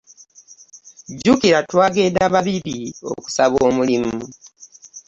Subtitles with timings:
[1.15, 2.77] Jjukira twagenda babiri
[3.11, 4.17] okusaba omulimu.